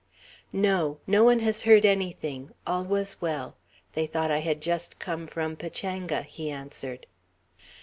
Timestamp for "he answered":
6.23-7.05